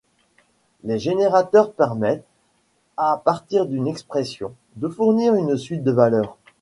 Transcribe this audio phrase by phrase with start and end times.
[0.83, 2.25] Les générateurs permettent,
[2.97, 6.39] à partir d'une expression, de fournir une suite de valeurs.